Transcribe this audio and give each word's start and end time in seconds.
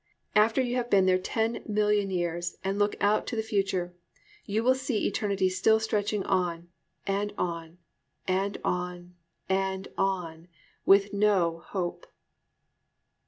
After 0.35 0.61
you 0.63 0.77
have 0.77 0.89
been 0.89 1.05
there 1.05 1.19
ten 1.19 1.61
million 1.67 2.09
years 2.09 2.57
and 2.63 2.79
look 2.79 2.95
out 2.99 3.27
toward 3.27 3.37
the 3.37 3.47
future 3.47 3.93
you 4.47 4.63
will 4.63 4.73
see 4.73 5.05
eternity 5.05 5.47
still 5.47 5.79
stretching 5.79 6.23
on 6.23 6.69
and 7.05 7.31
on 7.37 7.77
and 8.27 8.57
on 8.63 9.13
and 9.47 9.87
on, 9.99 10.47
with 10.87 11.13
no 11.13 11.59
hope. 11.67 12.07